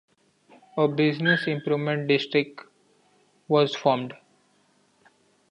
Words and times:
A 0.79 0.87
business 0.87 1.45
improvement 1.45 2.07
district 2.07 2.61
was 3.47 3.75
formed. 3.75 4.15